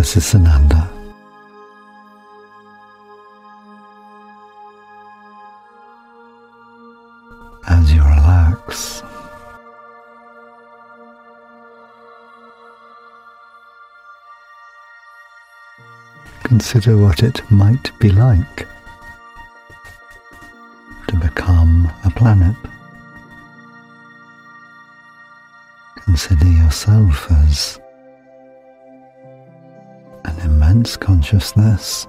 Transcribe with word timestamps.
This 0.00 0.16
is 0.16 0.32
Sananda. 0.32 0.88
As 7.68 7.92
you 7.92 8.00
relax, 8.00 9.02
consider 16.44 16.96
what 16.96 17.22
it 17.22 17.42
might 17.50 17.92
be 17.98 18.08
like 18.08 18.66
to 21.08 21.16
become 21.16 21.92
a 22.06 22.10
planet. 22.10 22.56
Consider 26.06 26.46
yourself 26.46 27.30
as 27.30 27.78
consciousness, 30.70 32.06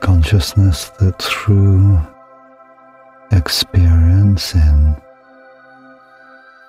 consciousness 0.00 0.88
that 0.98 1.22
through 1.22 2.00
experience 3.30 4.56
in 4.56 4.96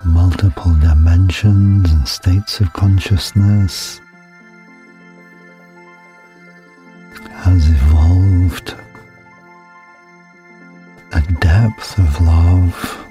multiple 0.04 0.72
dimensions 0.76 1.90
and 1.90 2.06
states 2.06 2.60
of 2.60 2.72
consciousness 2.72 4.00
has 7.32 7.68
evolved 7.68 8.76
a 11.12 11.20
depth 11.40 11.98
of 11.98 12.20
love 12.20 13.06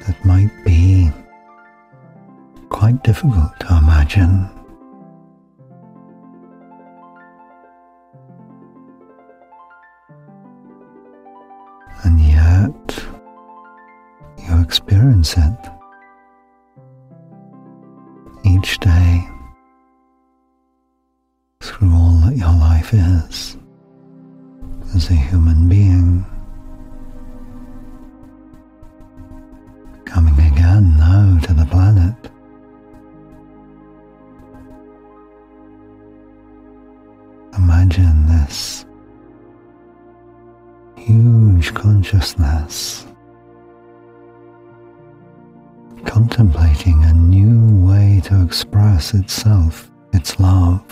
that 0.00 0.24
might 0.24 0.50
be 0.64 1.12
quite 2.80 3.04
difficult 3.04 3.52
to 3.60 3.76
imagine. 3.76 4.48
And 12.04 12.18
yet, 12.18 13.04
you 14.38 14.62
experience 14.62 15.36
it 15.36 15.60
each 18.46 18.78
day 18.78 19.28
through 21.60 21.92
all 21.92 22.16
that 22.24 22.34
your 22.34 22.48
life 22.48 22.94
is 22.94 23.58
as 24.94 25.10
a 25.10 25.14
human 25.28 25.68
being. 25.68 26.24
Coming 30.06 30.38
again 30.50 30.96
now 30.96 31.38
to 31.42 31.52
the 31.52 31.66
planet. 31.66 32.39
Consciousness 42.10 43.06
contemplating 46.04 47.04
a 47.04 47.12
new 47.12 47.86
way 47.86 48.20
to 48.24 48.42
express 48.42 49.14
itself, 49.14 49.90
its 50.12 50.40
love. 50.40 50.82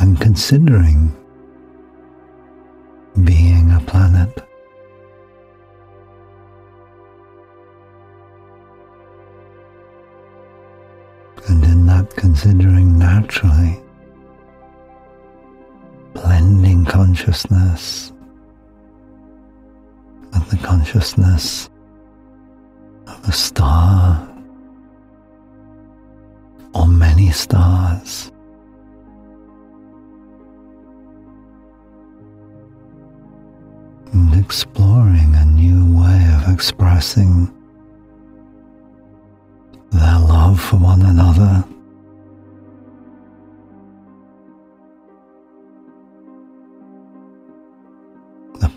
And 0.00 0.20
considering 0.20 1.16
being 3.24 3.70
a 3.72 3.80
planet. 3.80 4.46
And 11.48 11.64
in 11.64 11.86
that 11.86 12.14
considering 12.16 12.98
naturally, 12.98 13.80
consciousness 17.16 18.12
with 20.34 20.50
the 20.50 20.56
consciousness 20.58 21.70
of 23.06 23.26
a 23.26 23.32
star 23.32 24.28
or 26.74 26.86
many 26.86 27.30
stars. 27.30 28.30
And 34.12 34.38
exploring 34.38 35.34
a 35.36 35.44
new 35.46 35.98
way 35.98 36.22
of 36.36 36.52
expressing 36.52 37.46
their 39.90 40.18
love 40.18 40.60
for 40.60 40.76
one 40.76 41.00
another. 41.00 41.64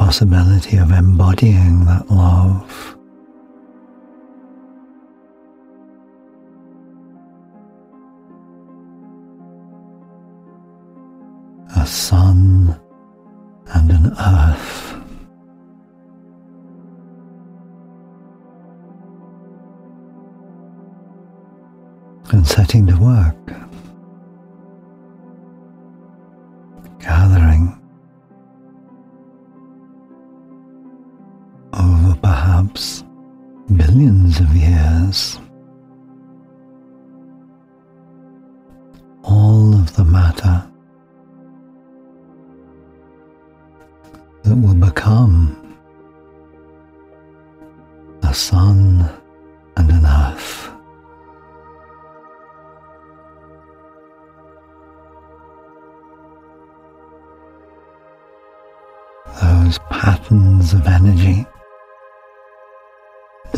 Possibility 0.10 0.76
of 0.78 0.90
embodying 0.92 1.86
that 1.86 2.10
love. 2.10 2.98
A 11.76 11.86
sun 11.86 12.76
and 13.76 13.92
an 13.92 14.14
earth. 14.20 14.96
and 22.32 22.48
setting 22.48 22.88
to 22.88 22.96
work, 22.98 23.59
of 34.26 34.54
years 34.54 35.40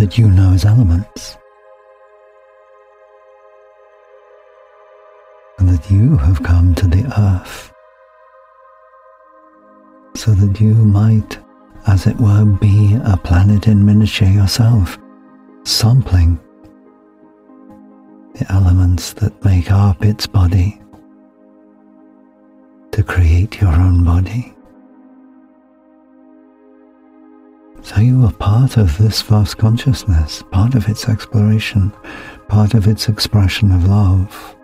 that 0.02 0.18
you 0.18 0.32
know 0.32 0.52
as 0.52 0.66
elements, 0.66 1.38
and 5.60 5.70
that 5.70 5.92
you 5.92 6.18
have 6.18 6.42
come 6.42 6.74
to 6.74 6.88
the 6.88 7.06
earth 7.20 7.72
so 10.16 10.32
that 10.32 10.60
you 10.60 10.74
might, 10.74 11.38
as 11.86 12.08
it 12.08 12.18
were, 12.18 12.46
be 12.46 12.98
a 13.06 13.16
planet 13.16 13.68
in 13.68 13.86
miniature 13.86 14.28
yourself, 14.28 14.98
sampling 15.66 16.40
the 18.34 18.52
elements 18.52 19.14
that 19.14 19.46
make 19.46 19.70
up 19.72 20.04
its 20.04 20.26
body 20.26 20.82
to 22.92 23.04
create 23.04 23.62
your 23.62 23.72
own 23.72 24.04
body. 24.04 24.52
So 27.84 28.00
you 28.00 28.24
are 28.26 28.32
part 28.32 28.78
of 28.78 28.98
this 28.98 29.22
vast 29.22 29.58
consciousness, 29.58 30.44
part 30.52 30.76
of 30.76 30.88
its 30.88 31.10
exploration, 31.10 31.92
part 32.48 32.74
of 32.74 32.88
its 32.88 33.10
expression 33.10 33.72
of 33.72 33.88
love. 33.88 34.56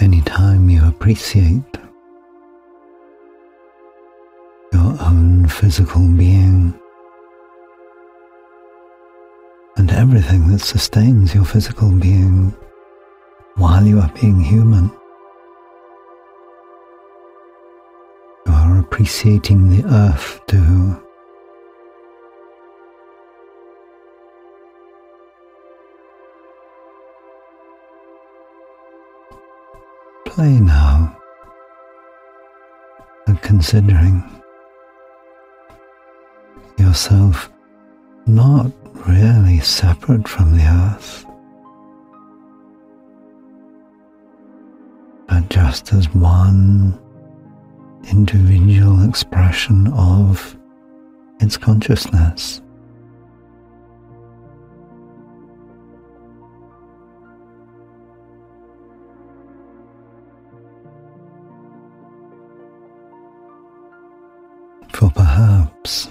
Anytime 0.00 0.68
you 0.68 0.86
appreciate 0.86 1.78
your 4.72 4.96
own 5.00 5.46
physical 5.48 6.06
being, 6.08 6.78
everything 9.94 10.48
that 10.48 10.60
sustains 10.60 11.34
your 11.34 11.44
physical 11.44 11.90
being 11.90 12.54
while 13.56 13.86
you 13.86 14.00
are 14.00 14.12
being 14.20 14.40
human. 14.40 14.90
You 18.46 18.52
are 18.52 18.80
appreciating 18.80 19.70
the 19.70 19.84
earth 19.88 20.40
too. 20.46 21.00
Play 30.26 30.58
now 30.60 31.16
and 33.26 33.40
considering 33.40 34.24
yourself 36.76 37.50
not 38.26 38.72
really 39.06 39.60
separate 39.60 40.26
from 40.26 40.56
the 40.56 40.64
earth, 40.64 41.26
but 45.28 45.48
just 45.50 45.92
as 45.92 46.12
one 46.14 46.98
individual 48.10 49.06
expression 49.06 49.88
of 49.92 50.56
its 51.40 51.56
consciousness. 51.56 52.60
For 64.92 65.10
perhaps 65.10 66.08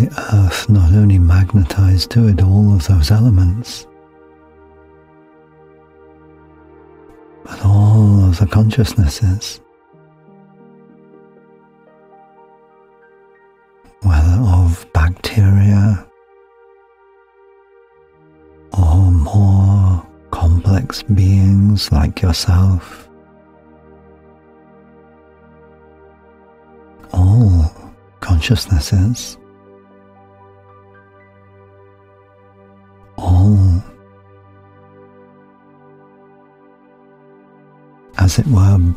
the 0.00 0.34
earth 0.34 0.68
not 0.70 0.92
only 0.92 1.18
magnetized 1.18 2.10
to 2.10 2.28
it 2.28 2.42
all 2.42 2.74
of 2.74 2.86
those 2.88 3.10
elements, 3.10 3.86
but 7.44 7.62
all 7.66 8.24
of 8.24 8.38
the 8.38 8.46
consciousnesses, 8.46 9.60
whether 14.02 14.38
of 14.42 14.86
bacteria 14.94 16.06
or 18.72 19.10
more 19.10 20.06
complex 20.30 21.02
beings 21.02 21.92
like 21.92 22.22
yourself. 22.22 23.08
All 27.12 27.70
consciousnesses 28.20 29.36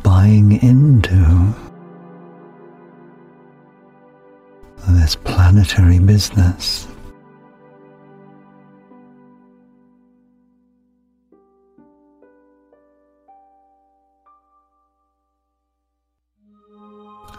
buying 0.02 0.62
into 0.62 1.54
this 4.88 5.16
planetary 5.16 5.98
business. 5.98 6.86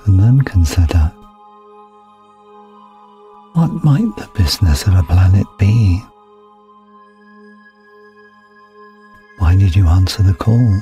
And 0.06 0.20
then 0.20 0.42
consider 0.42 1.12
what 3.54 3.84
might 3.84 4.16
the 4.18 4.30
business 4.36 4.86
of 4.86 4.94
a 4.94 5.04
planet 5.04 5.48
be? 5.58 6.04
Why 9.40 9.56
did 9.56 9.76
you 9.76 9.88
answer 9.88 10.22
the 10.24 10.34
call? 10.34 10.82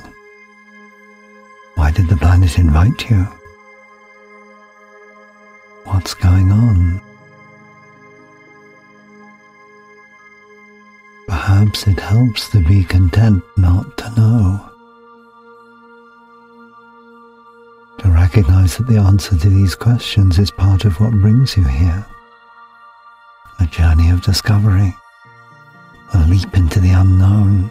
Why 1.74 1.90
did 1.90 2.08
the 2.08 2.16
planet 2.16 2.58
invite 2.58 3.10
you? 3.10 3.26
What's 5.84 6.14
going 6.14 6.50
on? 6.50 7.00
Perhaps 11.26 11.86
it 11.86 11.98
helps 11.98 12.48
to 12.50 12.60
be 12.60 12.84
content 12.84 13.42
not 13.56 13.96
to 13.98 14.10
know. 14.16 14.70
To 17.98 18.08
recognize 18.10 18.76
that 18.76 18.86
the 18.86 18.98
answer 18.98 19.36
to 19.36 19.48
these 19.48 19.74
questions 19.74 20.38
is 20.38 20.50
part 20.50 20.84
of 20.84 21.00
what 21.00 21.12
brings 21.12 21.56
you 21.56 21.64
here. 21.64 22.06
A 23.60 23.66
journey 23.66 24.10
of 24.10 24.22
discovery, 24.22 24.94
a 26.12 26.18
leap 26.28 26.54
into 26.54 26.80
the 26.80 26.90
unknown. 26.90 27.70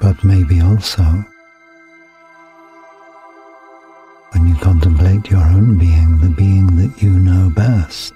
But 0.00 0.22
maybe 0.24 0.60
also 0.60 1.02
when 4.32 4.48
you 4.48 4.56
contemplate 4.56 5.30
your 5.30 5.44
own 5.44 5.78
being, 5.78 6.18
the 6.18 6.28
being 6.30 6.76
that 6.76 7.02
you 7.02 7.10
know 7.10 7.50
best. 7.50 8.14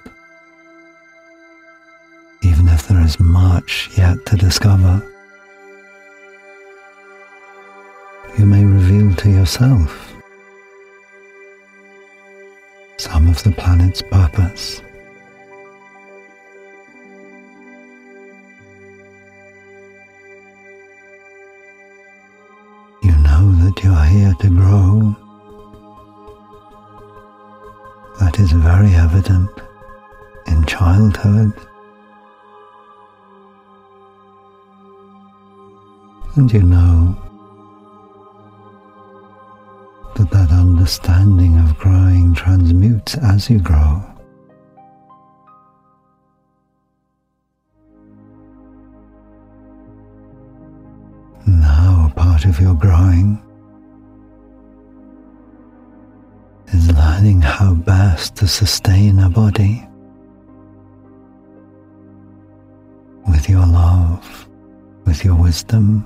Even 2.41 2.67
if 2.67 2.87
there 2.87 3.01
is 3.01 3.19
much 3.19 3.89
yet 3.97 4.25
to 4.25 4.35
discover, 4.35 5.01
you 8.37 8.45
may 8.45 8.63
reveal 8.63 9.13
to 9.15 9.29
yourself 9.29 10.13
some 12.97 13.27
of 13.27 13.41
the 13.43 13.51
planet's 13.51 14.01
purpose. 14.01 14.81
You 23.83 23.91
are 23.91 24.05
here 24.05 24.33
to 24.39 24.49
grow. 24.49 25.15
That 28.19 28.39
is 28.39 28.51
very 28.51 28.93
evident 28.93 29.49
in 30.47 30.65
childhood. 30.65 31.53
And 36.35 36.51
you 36.51 36.63
know 36.63 37.17
that 40.15 40.29
that 40.31 40.51
understanding 40.51 41.57
of 41.59 41.77
growing 41.77 42.33
transmutes 42.33 43.17
as 43.17 43.49
you 43.49 43.59
grow. 43.59 44.03
Now, 51.45 52.11
part 52.15 52.45
of 52.45 52.59
your 52.59 52.75
growing 52.75 53.41
how 57.17 57.73
best 57.73 58.35
to 58.35 58.47
sustain 58.47 59.17
a 59.17 59.27
body 59.27 59.83
with 63.27 63.49
your 63.49 63.65
love, 63.65 64.47
with 65.05 65.25
your 65.25 65.33
wisdom, 65.33 66.05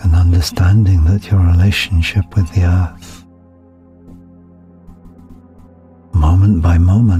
and 0.00 0.14
understanding 0.14 1.04
that 1.04 1.30
your 1.30 1.40
relationship 1.40 2.24
with 2.34 2.50
the 2.54 2.62
earth, 2.64 3.26
moment 6.14 6.62
by 6.62 6.78
moment, 6.78 7.17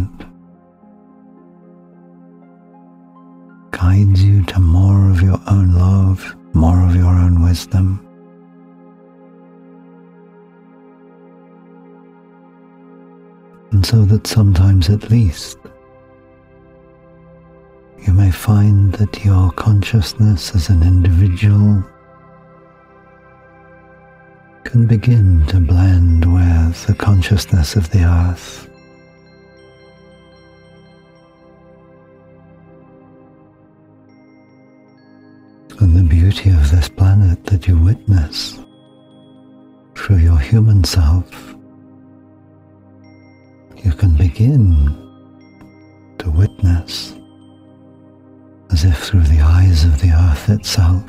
so 13.89 14.05
that 14.05 14.27
sometimes 14.27 14.91
at 14.91 15.09
least 15.09 15.57
you 18.07 18.13
may 18.13 18.31
find 18.31 18.93
that 18.93 19.25
your 19.25 19.51
consciousness 19.53 20.55
as 20.55 20.69
an 20.69 20.83
individual 20.83 21.83
can 24.65 24.87
begin 24.87 25.43
to 25.47 25.59
blend 25.59 26.31
with 26.31 26.87
the 26.87 26.95
consciousness 26.95 27.77
of 27.77 27.89
the 27.89 28.05
earth. 28.05 28.69
And 35.81 35.97
the 35.97 36.03
beauty 36.03 36.51
of 36.51 36.71
this 36.71 36.91
planet 36.91 37.43
that 37.47 37.67
you 37.67 37.79
witness 37.79 38.59
through 39.95 40.19
your 40.19 40.39
human 40.39 40.85
self 40.85 41.48
you 43.85 43.93
can 43.93 44.17
begin 44.17 44.97
to 46.19 46.31
witness 46.31 47.15
as 48.71 48.85
if 48.85 48.99
through 48.99 49.23
the 49.23 49.41
eyes 49.41 49.85
of 49.85 50.01
the 50.01 50.11
earth 50.11 50.49
itself. 50.51 51.07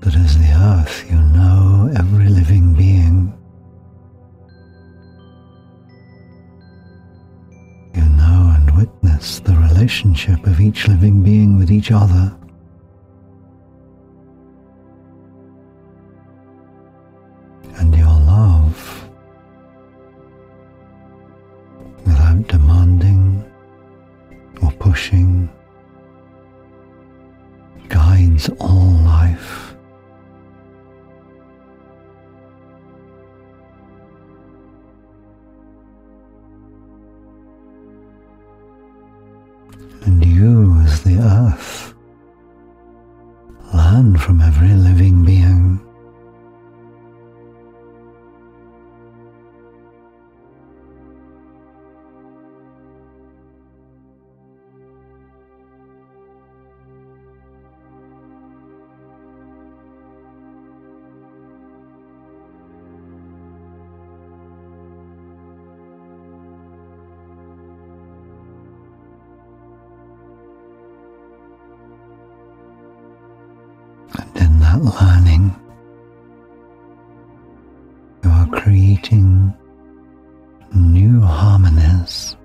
That 0.00 0.16
as 0.16 0.36
the 0.38 0.52
earth, 0.52 1.04
you 1.10 1.16
know 1.16 1.92
every 1.96 2.28
living 2.28 2.74
being. 2.74 3.32
You 7.94 8.08
know 8.16 8.54
and 8.56 8.76
witness 8.76 9.38
the 9.40 9.54
relationship 9.54 10.44
of 10.46 10.60
each 10.60 10.88
living 10.88 11.22
being 11.22 11.56
with 11.56 11.70
each 11.70 11.92
other. 11.92 12.36
without 22.32 22.48
demanding 22.48 23.44
or 24.62 24.70
pushing, 24.72 25.48
guides 27.88 28.48
all 28.58 29.11
that 74.72 74.82
learning, 75.02 75.54
you 78.24 78.30
are 78.30 78.46
creating 78.60 79.52
new 80.74 81.20
harmonies, 81.20 82.36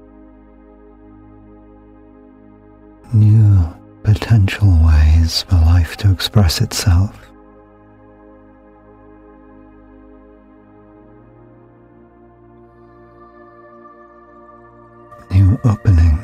new 3.13 3.65
potential 4.03 4.67
ways 4.86 5.43
for 5.43 5.55
life 5.55 5.96
to 5.98 6.12
express 6.12 6.60
itself. 6.60 7.17
New 15.31 15.57
openings 15.63 16.16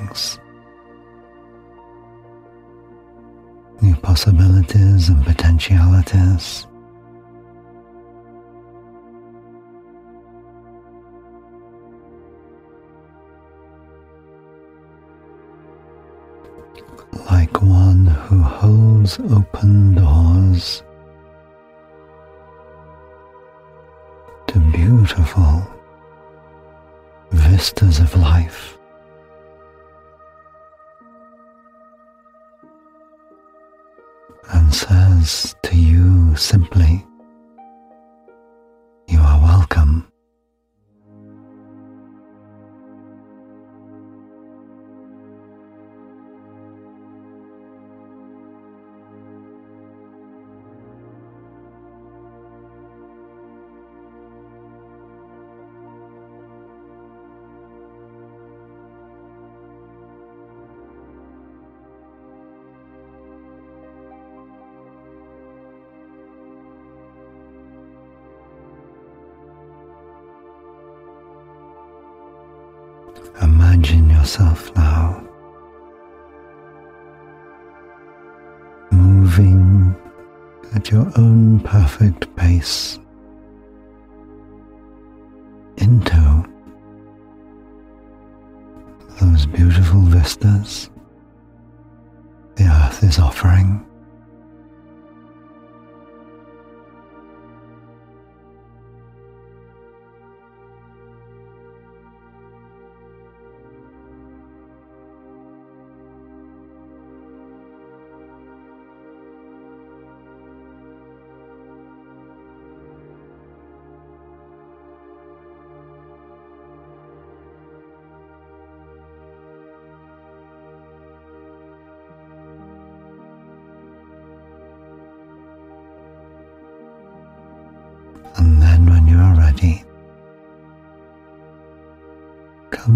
possibilities 4.13 5.09
and 5.09 5.25
potentialities. 5.25 6.67
Like 17.31 17.59
one 17.63 18.05
who 18.05 18.37
holds 18.43 19.17
open 19.31 19.95
doors 19.95 20.83
to 24.45 24.59
beautiful 24.59 25.65
vistas 27.31 27.97
of 27.97 28.15
life. 28.15 28.77
Says 34.73 35.55
to 35.61 35.75
you 35.75 36.35
simply, 36.35 37.05
Imagine 73.83 74.09
yourself 74.11 74.73
now 74.77 75.21
moving 78.91 79.93
at 80.73 80.89
your 80.89 81.11
own 81.17 81.59
perfect 81.59 82.33
pace 82.37 82.97
into 85.75 86.45
those 89.19 89.45
beautiful 89.47 89.99
vistas 90.03 90.89
the 92.55 92.63
earth 92.63 93.03
is 93.03 93.19
offering. 93.19 93.85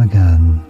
Again 0.02 0.67